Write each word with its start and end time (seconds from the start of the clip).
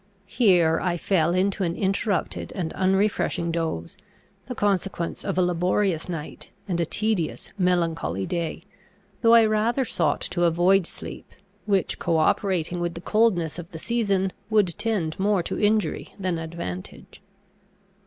Here 0.25 0.79
I 0.81 0.97
fell 0.97 1.35
into 1.35 1.63
an 1.63 1.75
interrupted 1.75 2.51
and 2.55 2.73
unrefreshing 2.73 3.51
doze, 3.51 3.97
the 4.47 4.55
consequence 4.55 5.23
of 5.23 5.37
a 5.37 5.43
laborious 5.43 6.09
night, 6.09 6.49
and 6.67 6.79
a 6.79 6.87
tedious, 6.87 7.53
melancholy 7.55 8.25
day; 8.25 8.63
though 9.21 9.35
I 9.35 9.45
rather 9.45 9.85
sought 9.85 10.21
to 10.21 10.45
avoid 10.45 10.87
sleep, 10.87 11.31
which, 11.67 11.99
cooperating 11.99 12.79
with 12.79 12.95
the 12.95 13.01
coldness 13.01 13.59
of 13.59 13.69
the 13.69 13.77
season, 13.77 14.33
would 14.49 14.75
tend 14.79 15.19
more 15.19 15.43
to 15.43 15.59
injury 15.61 16.15
than 16.17 16.39
advantage. 16.39 17.21